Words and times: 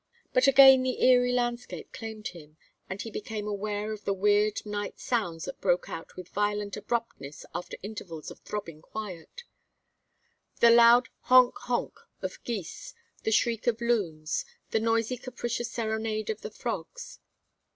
But 0.33 0.47
again 0.47 0.81
the 0.81 0.99
eerie 1.03 1.31
landscape 1.31 1.93
claimed 1.93 2.29
him 2.29 2.57
and 2.89 2.99
he 2.99 3.11
became 3.11 3.47
aware 3.47 3.93
of 3.93 4.03
the 4.03 4.15
weird 4.15 4.65
night 4.65 4.99
sounds 4.99 5.45
that 5.45 5.61
broke 5.61 5.89
out 5.89 6.15
with 6.15 6.27
violent 6.29 6.75
abruptness 6.75 7.45
after 7.53 7.77
intervals 7.83 8.31
of 8.31 8.39
throbbing 8.39 8.81
quiet: 8.81 9.43
the 10.59 10.71
loud 10.71 11.09
honk 11.19 11.55
honk 11.55 11.99
of 12.23 12.43
geese, 12.43 12.95
the 13.21 13.31
shriek 13.31 13.67
of 13.67 13.79
loons, 13.79 14.43
the 14.71 14.79
noisy 14.79 15.17
capricious 15.17 15.69
serenade 15.69 16.31
of 16.31 16.41
the 16.41 16.49
frogs. 16.49 17.19